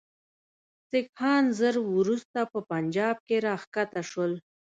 سیکهان 0.89 1.43
ژر 1.59 1.75
وروسته 1.97 2.39
په 2.51 2.59
پنجاب 2.71 3.15
کې 3.27 3.37
را 3.45 3.55
کښته 3.73 4.01
شول. 4.09 4.33